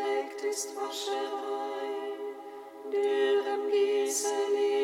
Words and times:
erweckt 0.00 0.42
ist 0.42 0.74
Wascherei, 0.76 1.90
deren 2.92 3.70
Gießen 3.70 4.30
ihr 4.54 4.79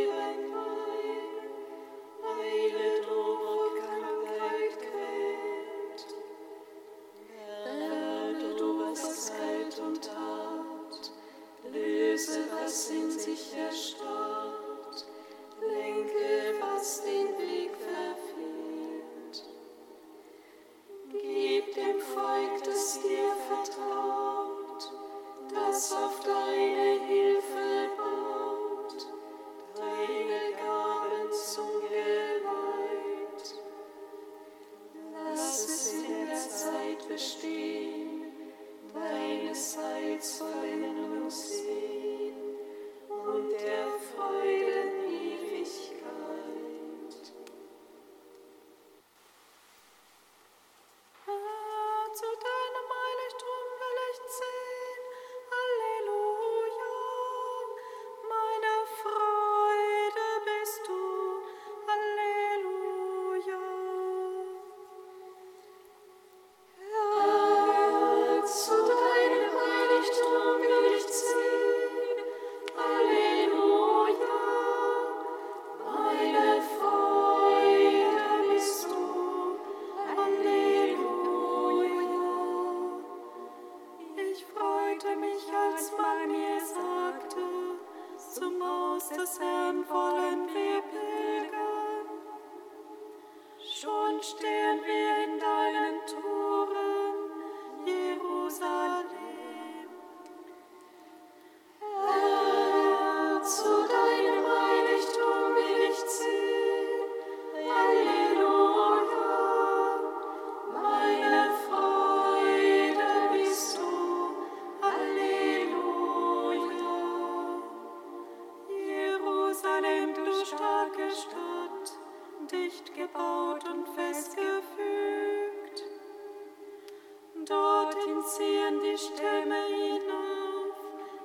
die 128.86 128.98
Stimme 128.98 129.62
hinauf, 129.68 130.76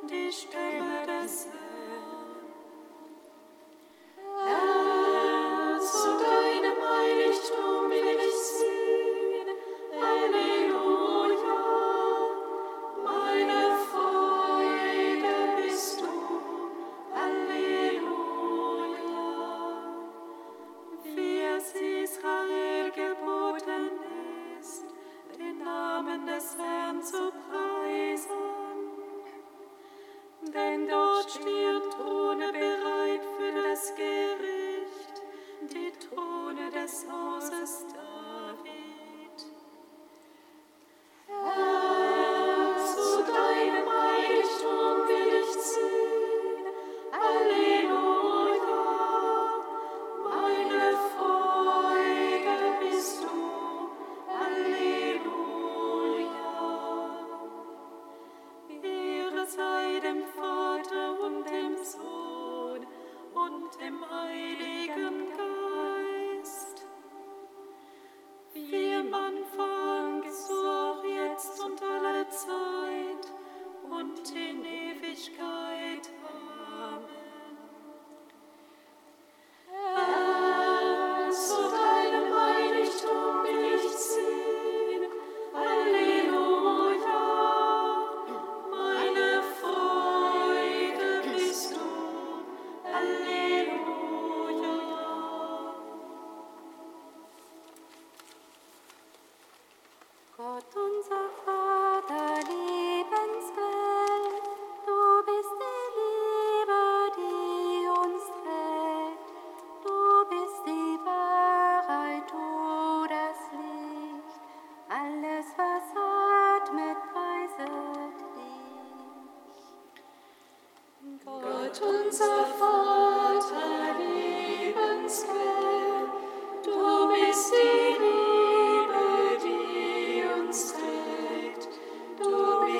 die 0.09 0.31
Stimme 0.31 1.05
des 1.05 1.45
Herrn. 1.45 1.90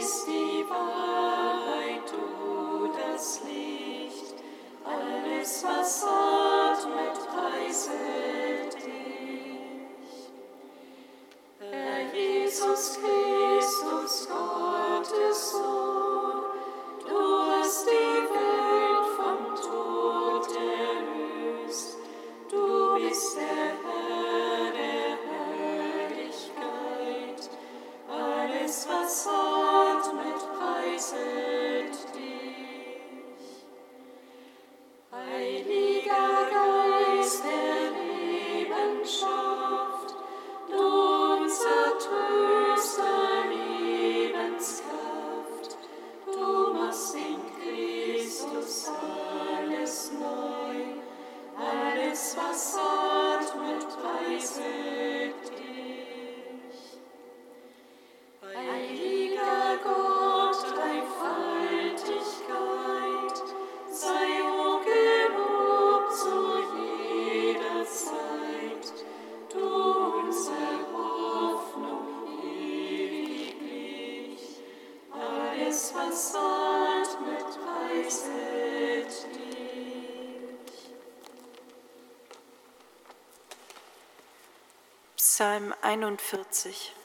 Christ. 0.02 0.31
Psalm 85.42 85.74
41. 85.82 87.01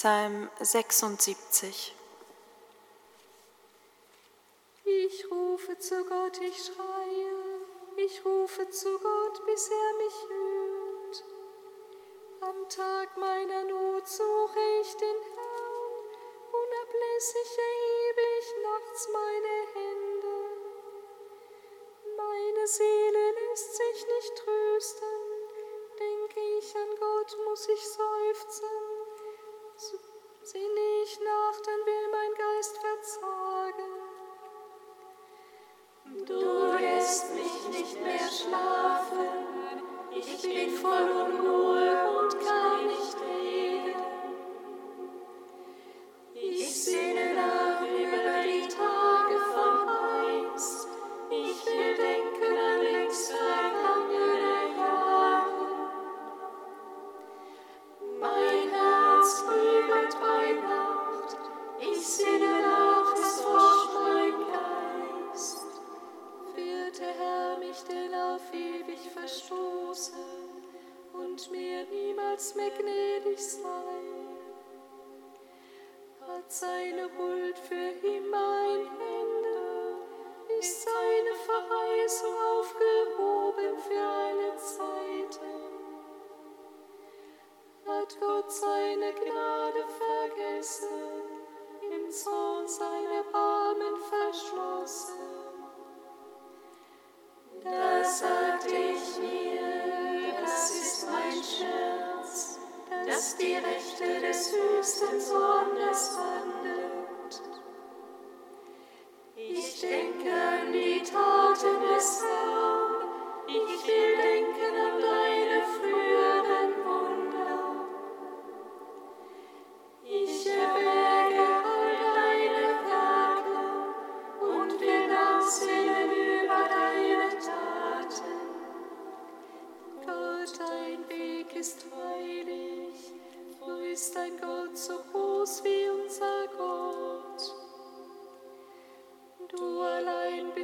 Psalm 0.00 0.48
76. 0.60 1.92
Ich 4.84 5.28
rufe 5.28 5.76
zu 5.80 6.04
Gott, 6.04 6.38
ich 6.40 6.56
schreie, 6.66 7.32
ich 7.96 8.24
rufe 8.24 8.70
zu 8.70 8.96
Gott, 8.96 9.44
bis 9.44 9.68
er 9.68 9.96
mich 9.96 10.14
hört. 10.28 11.24
Am 12.42 12.68
Tag 12.68 13.16
meiner 13.16 13.64
Not 13.64 14.06
suche 14.06 14.60
ich 14.80 14.94
den 14.98 15.20
Herrn, 15.34 16.06
unablässig 16.52 17.58
erhebe 17.58 18.24
ich 18.38 18.48
nachts 18.62 19.08
meine 19.12 19.56
Hände. 19.74 20.36
Meine 22.16 22.66
Seele 22.68 23.32
lässt 23.32 23.74
sich 23.74 24.06
nicht 24.14 24.36
trösten, 24.36 25.18
denke 25.98 26.40
ich 26.60 26.76
an 26.76 26.88
Gott, 27.00 27.36
muss 27.48 27.68
ich 27.68 27.84
seufzen. 27.84 28.87
Sieh 29.80 30.58
nicht 30.58 31.20
nach, 31.22 31.60
denn 31.60 31.86
will 31.86 32.08
mein 32.10 32.34
Geist 32.34 32.76
verzagen. 32.78 33.90
Du 36.26 36.72
lässt 36.80 37.32
mich 37.32 37.68
nicht 37.78 38.02
mehr 38.02 38.28
schlafen, 38.28 39.82
ich 40.10 40.42
bin 40.42 40.70
voll 40.70 41.10
Unruhe 41.10 42.10
und 42.18 42.40
kann 42.40 42.88
nicht 42.88 43.16
reden. 43.20 43.67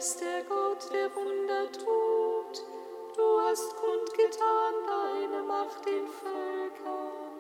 bist 0.05 0.21
der 0.21 0.45
Gott, 0.45 0.93
der 0.93 1.09
Wunder 1.17 1.73
tut. 1.73 2.63
Du 3.17 3.41
hast 3.41 3.75
kundgetan 3.75 4.75
deine 4.87 5.43
Macht 5.45 5.87
den 5.87 6.07
Völkern. 6.07 7.33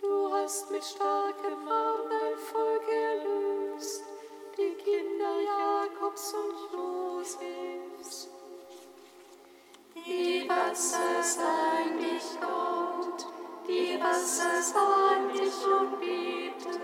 Du 0.00 0.32
hast 0.32 0.72
mit 0.72 0.82
starkem 0.82 1.68
Arm 1.68 2.10
dein 2.10 2.36
Volk 2.38 2.88
erlöst, 2.88 4.02
die 4.58 4.74
Kinder 4.82 5.36
Jakobs 5.42 6.34
und 6.34 6.72
Josefs. 6.72 8.28
Die 9.94 10.48
Wasser 10.48 11.22
seien 11.22 11.98
dich 12.00 12.40
Gott, 12.40 13.26
die 13.68 14.00
Wasser 14.02 14.60
seien 14.60 15.28
dich 15.34 15.66
und 15.68 16.00
beten. 16.00 16.83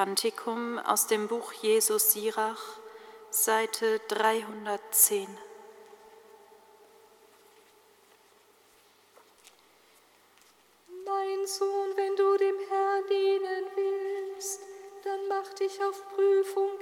Kantikum 0.00 0.78
aus 0.78 1.08
dem 1.08 1.28
Buch 1.28 1.52
Jesus 1.52 2.12
Sirach, 2.12 2.78
Seite 3.28 4.00
310. 4.08 5.28
Mein 11.04 11.46
Sohn, 11.46 11.90
wenn 11.96 12.16
du 12.16 12.34
dem 12.38 12.56
Herrn 12.70 13.04
dienen 13.10 13.64
willst, 13.76 14.62
dann 15.04 15.28
mach 15.28 15.52
dich 15.52 15.78
auf 15.84 16.02
Prüfung 16.14 16.78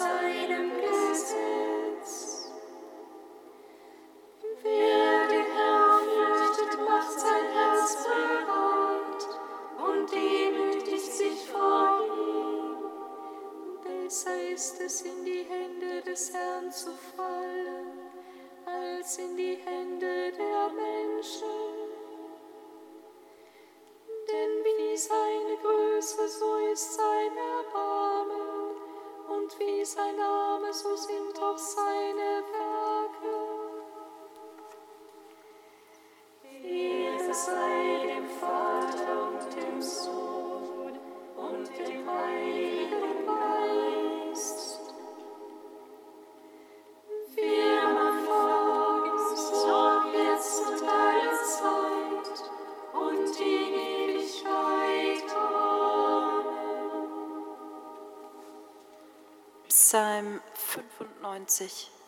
time. 0.00 0.29
92. 61.46 61.99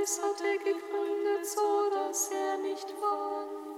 Erdkreis 0.00 0.20
hat 0.22 0.40
er 0.40 0.56
gegründet, 0.56 1.46
so 1.46 1.90
dass 1.90 2.30
er 2.30 2.56
nicht 2.58 2.88
wankt. 3.00 3.69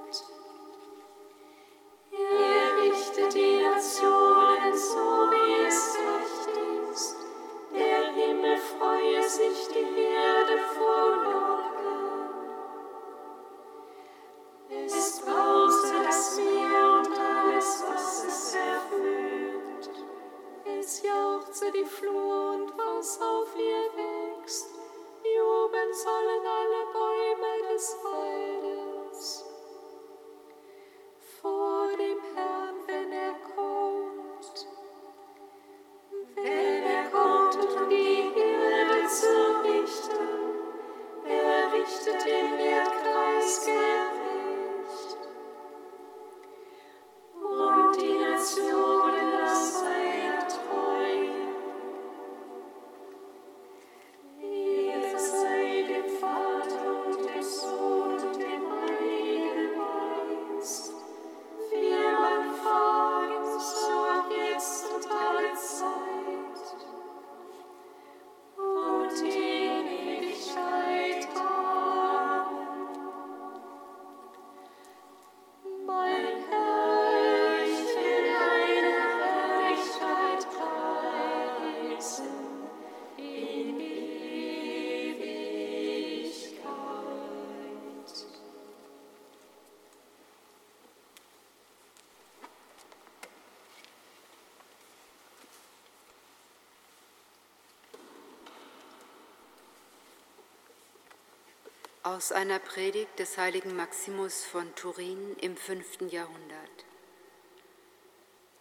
Aus 102.04 102.32
einer 102.32 102.58
Predigt 102.58 103.20
des 103.20 103.38
heiligen 103.38 103.76
Maximus 103.76 104.44
von 104.44 104.74
Turin 104.74 105.36
im 105.40 105.56
fünften 105.56 106.08
Jahrhundert. 106.08 106.84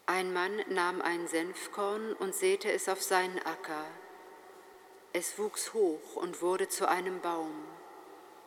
Ein 0.06 0.32
Mann 0.32 0.62
nahm 0.70 1.02
ein 1.02 1.28
Senfkorn 1.28 2.14
und 2.14 2.36
säte 2.36 2.72
es 2.72 2.88
auf 2.88 3.02
seinen 3.02 3.40
Acker. 3.40 3.88
Es 5.12 5.40
wuchs 5.40 5.74
hoch 5.74 6.18
und 6.18 6.44
wurde 6.44 6.70
zu 6.70 6.88
einem 6.88 7.20
Baum, 7.22 7.66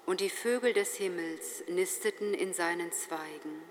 und 0.06 0.20
die 0.20 0.30
Vögel 0.30 0.72
des 0.72 0.94
Himmels 0.94 1.64
nisteten 1.66 2.32
in 2.32 2.54
seinen 2.54 2.92
Zweigen. 2.92 3.64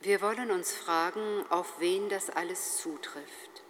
Wir 0.00 0.22
wollen 0.22 0.50
uns 0.50 0.72
fragen, 0.72 1.44
auf 1.50 1.80
wen 1.80 2.08
das 2.08 2.30
alles 2.30 2.78
zutrifft. 2.78 3.61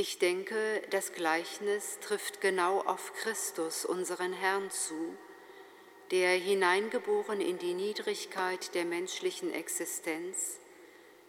Ich 0.00 0.18
denke, 0.18 0.82
das 0.88 1.12
Gleichnis 1.12 1.98
trifft 2.00 2.40
genau 2.40 2.80
auf 2.80 3.12
Christus, 3.12 3.84
unseren 3.84 4.32
Herrn, 4.32 4.70
zu, 4.70 5.14
der 6.10 6.30
hineingeboren 6.38 7.38
in 7.42 7.58
die 7.58 7.74
Niedrigkeit 7.74 8.74
der 8.74 8.86
menschlichen 8.86 9.52
Existenz 9.52 10.56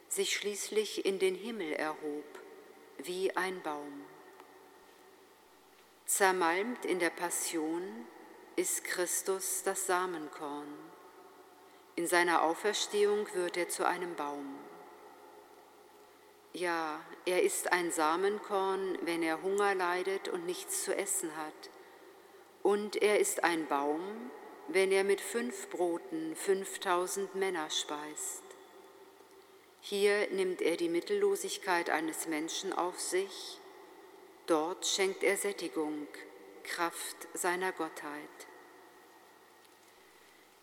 sich 0.07 0.33
schließlich 0.33 1.05
in 1.05 1.19
den 1.19 1.35
Himmel 1.35 1.73
erhob, 1.73 2.23
wie 2.99 3.35
ein 3.35 3.61
Baum. 3.61 4.05
Zermalmt 6.05 6.85
in 6.85 6.99
der 6.99 7.09
Passion 7.09 7.83
ist 8.55 8.85
Christus 8.85 9.63
das 9.63 9.85
Samenkorn. 9.85 10.73
In 11.97 12.07
seiner 12.07 12.41
Auferstehung 12.43 13.27
wird 13.33 13.57
er 13.57 13.67
zu 13.67 13.85
einem 13.85 14.15
Baum. 14.15 14.55
Ja, 16.53 16.99
er 17.25 17.43
ist 17.43 17.71
ein 17.71 17.91
Samenkorn, 17.91 18.97
wenn 19.03 19.23
er 19.23 19.41
Hunger 19.41 19.73
leidet 19.73 20.27
und 20.27 20.45
nichts 20.45 20.83
zu 20.83 20.93
essen 20.93 21.35
hat. 21.37 21.69
Und 22.61 23.01
er 23.01 23.19
ist 23.19 23.45
ein 23.45 23.67
Baum, 23.67 24.01
wenn 24.67 24.91
er 24.91 25.05
mit 25.05 25.21
fünf 25.21 25.69
Broten 25.69 26.35
5000 26.35 27.35
Männer 27.35 27.69
speist. 27.69 28.43
Hier 29.79 30.27
nimmt 30.31 30.61
er 30.61 30.75
die 30.75 30.89
Mittellosigkeit 30.89 31.89
eines 31.89 32.27
Menschen 32.27 32.73
auf 32.73 32.99
sich, 32.99 33.59
dort 34.45 34.85
schenkt 34.85 35.23
er 35.23 35.37
Sättigung, 35.37 36.05
Kraft 36.63 37.29
seiner 37.33 37.71
Gottheit. 37.71 38.29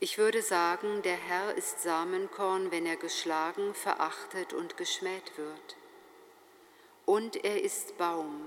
Ich 0.00 0.18
würde 0.18 0.42
sagen, 0.42 1.02
der 1.02 1.16
Herr 1.16 1.54
ist 1.56 1.80
Samenkorn, 1.80 2.70
wenn 2.70 2.86
er 2.86 2.96
geschlagen, 2.96 3.74
verachtet 3.74 4.52
und 4.52 4.76
geschmäht 4.76 5.36
wird. 5.36 5.77
Und 7.08 7.42
er 7.42 7.62
ist 7.62 7.96
Baum, 7.96 8.38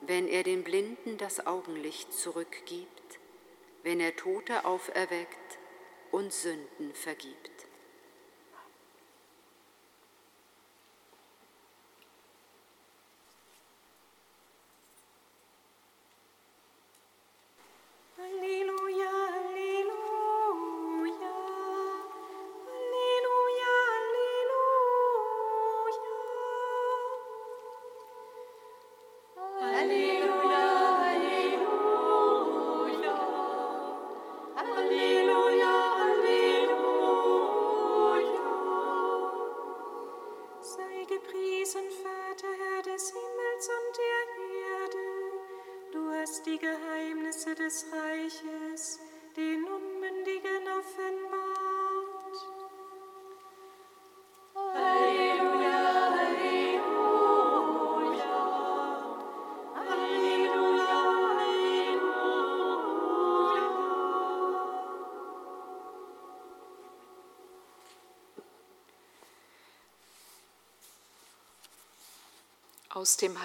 wenn 0.00 0.26
er 0.26 0.42
den 0.42 0.64
Blinden 0.64 1.16
das 1.16 1.46
Augenlicht 1.46 2.12
zurückgibt, 2.12 3.20
wenn 3.84 4.00
er 4.00 4.16
Tote 4.16 4.64
auferweckt 4.64 5.58
und 6.10 6.32
Sünden 6.32 6.92
vergibt. 6.92 7.69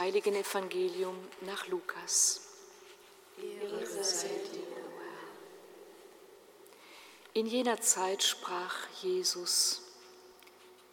Heiligen 0.06 0.36
Evangelium 0.36 1.18
nach 1.42 1.66
Lukas. 1.66 2.42
In 7.34 7.48
jener 7.48 7.82
Zeit 7.82 8.22
sprach 8.22 8.76
Jesus, 9.02 9.82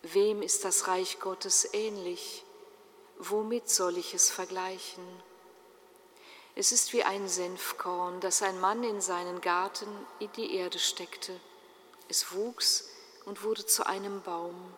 Wem 0.00 0.40
ist 0.40 0.64
das 0.64 0.88
Reich 0.88 1.20
Gottes 1.20 1.68
ähnlich? 1.74 2.42
Womit 3.18 3.68
soll 3.68 3.98
ich 3.98 4.14
es 4.14 4.30
vergleichen? 4.30 5.04
Es 6.54 6.72
ist 6.72 6.94
wie 6.94 7.04
ein 7.04 7.28
Senfkorn, 7.28 8.18
das 8.20 8.40
ein 8.40 8.58
Mann 8.60 8.82
in 8.82 9.02
seinen 9.02 9.42
Garten 9.42 9.90
in 10.20 10.32
die 10.38 10.56
Erde 10.56 10.78
steckte. 10.78 11.38
Es 12.08 12.32
wuchs 12.32 12.88
und 13.26 13.42
wurde 13.42 13.66
zu 13.66 13.84
einem 13.84 14.22
Baum, 14.22 14.74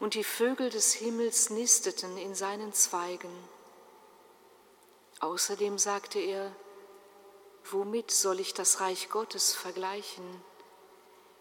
und 0.00 0.14
die 0.14 0.24
Vögel 0.24 0.68
des 0.68 0.94
Himmels 0.94 1.50
nisteten 1.50 2.18
in 2.18 2.34
seinen 2.34 2.72
Zweigen. 2.72 3.30
Außerdem 5.20 5.78
sagte 5.78 6.18
er, 6.18 6.54
Womit 7.70 8.10
soll 8.10 8.40
ich 8.40 8.54
das 8.54 8.80
Reich 8.80 9.10
Gottes 9.10 9.54
vergleichen? 9.54 10.24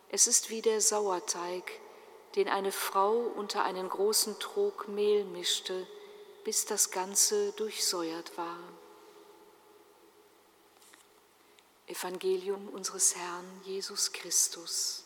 Es 0.09 0.27
ist 0.27 0.49
wie 0.49 0.61
der 0.61 0.81
Sauerteig, 0.81 1.71
den 2.35 2.49
eine 2.49 2.71
Frau 2.71 3.13
unter 3.13 3.63
einen 3.63 3.87
großen 3.87 4.37
Trog 4.39 4.87
Mehl 4.87 5.23
mischte, 5.25 5.87
bis 6.43 6.65
das 6.65 6.91
Ganze 6.91 7.53
durchsäuert 7.53 8.37
war. 8.37 8.59
Evangelium 11.87 12.67
unseres 12.69 13.15
Herrn 13.15 13.61
Jesus 13.63 14.11
Christus. 14.11 15.05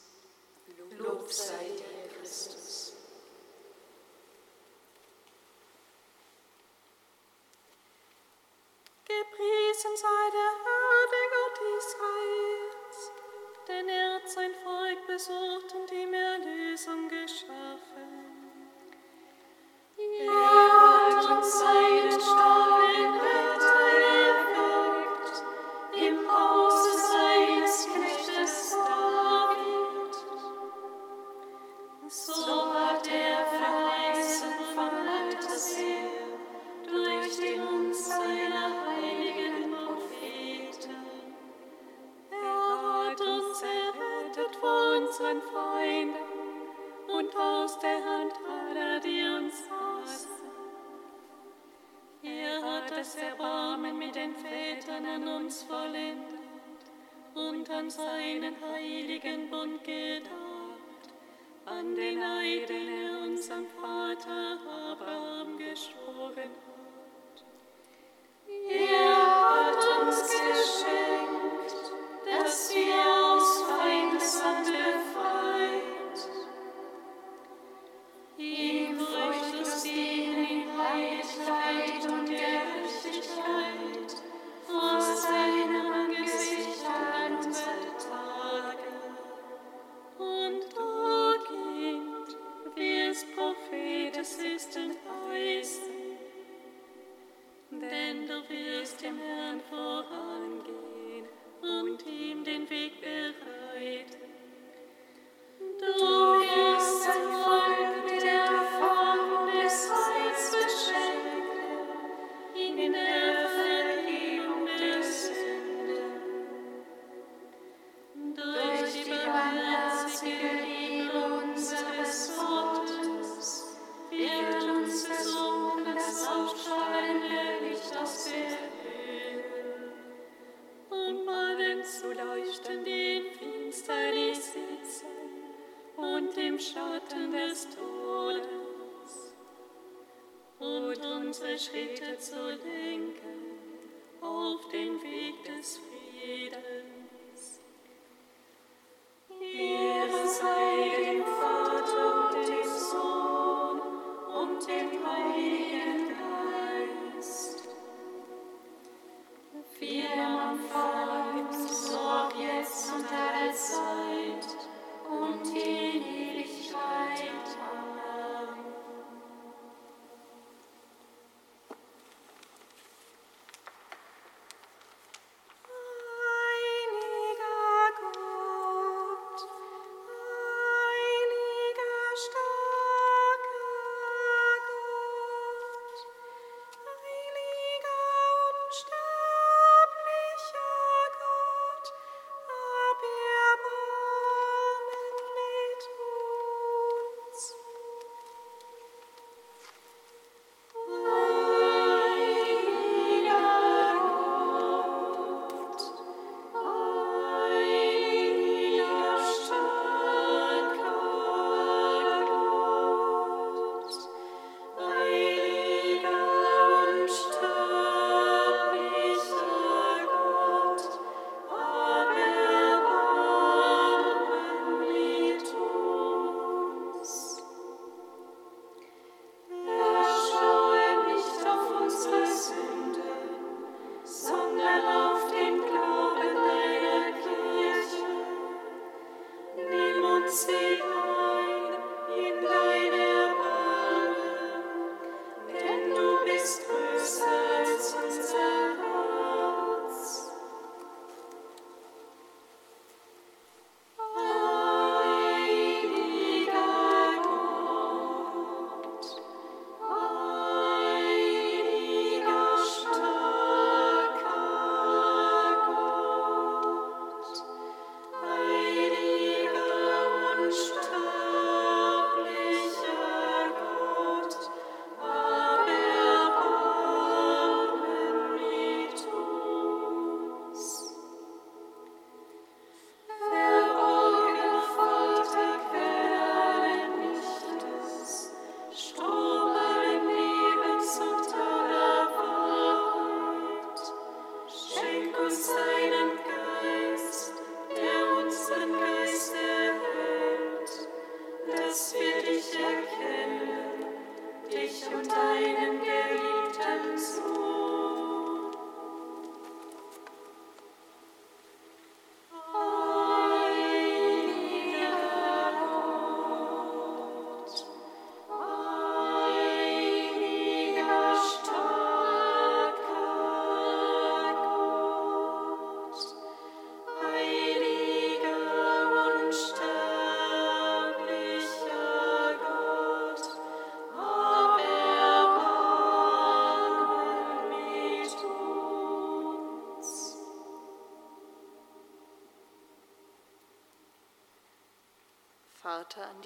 Lob 0.98 1.32
sei 1.32 1.66
dir, 1.78 2.20
Christus. 2.20 2.94
Gepriesen 9.12 9.98
sei 9.98 10.30
der 10.32 10.54
Herr, 10.64 11.02
der 11.14 11.28
Gott 11.36 11.58
Israels, 11.78 13.12
denn 13.68 13.90
er 13.90 14.14
hat 14.16 14.30
sein 14.30 14.54
Volk 14.64 15.06
besucht 15.06 15.76
und 15.76 15.92
ihm 15.92 16.14
Erlösung 16.14 17.10
geschaffen. 17.10 18.21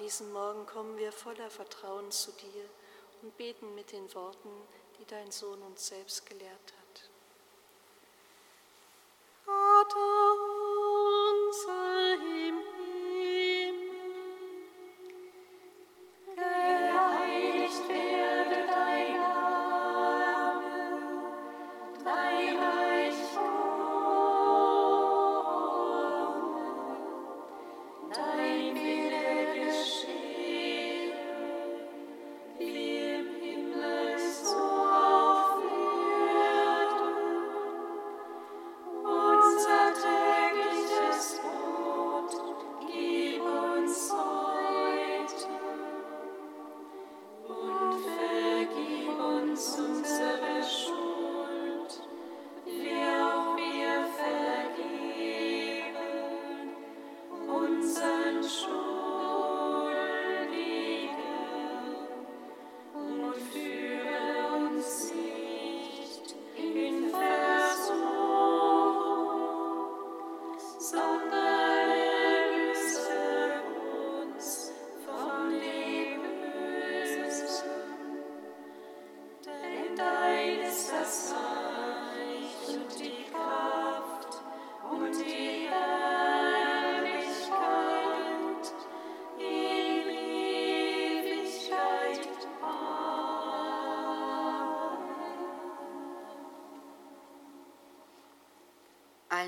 Diesem 0.06 0.32
Morgen 0.32 0.64
kommen 0.66 0.96
wir 0.98 1.10
voller 1.10 1.50
Vertrauen 1.50 2.12
zu 2.12 2.30
dir 2.30 2.64
und 3.22 3.36
beten 3.36 3.74
mit 3.74 3.90
den 3.90 4.14
Worten, 4.14 4.50
die 5.00 5.04
dein 5.04 5.32
Sohn 5.32 5.60
uns 5.62 5.88
selbst 5.88 6.24
gelehrt 6.26 6.72
hat. 6.78 7.10
Vater 9.44 10.45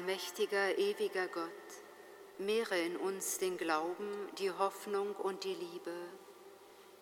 Allmächtiger, 0.08 0.78
ewiger 0.78 1.28
Gott, 1.28 1.50
mehre 2.38 2.78
in 2.78 2.96
uns 2.96 3.36
den 3.36 3.58
Glauben, 3.58 4.10
die 4.38 4.50
Hoffnung 4.50 5.14
und 5.14 5.44
die 5.44 5.52
Liebe. 5.52 5.92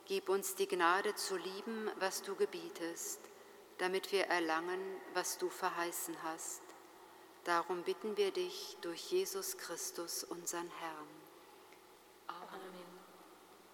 Gib 0.06 0.28
uns 0.28 0.56
die 0.56 0.66
Gnade 0.66 1.14
zu 1.14 1.36
lieben, 1.36 1.88
was 2.00 2.22
du 2.22 2.34
gebietest, 2.34 3.20
damit 3.78 4.10
wir 4.10 4.24
erlangen, 4.24 4.80
was 5.14 5.38
du 5.38 5.48
verheißen 5.48 6.20
hast. 6.24 6.62
Darum 7.44 7.84
bitten 7.84 8.16
wir 8.16 8.32
dich 8.32 8.76
durch 8.80 9.12
Jesus 9.12 9.56
Christus, 9.56 10.24
unseren 10.24 10.68
Herrn. 10.80 11.08
Amen. 12.26 12.88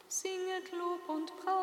Singet 0.09 0.73
Lob 0.73 1.09
und. 1.09 1.31
Dank 1.47 1.62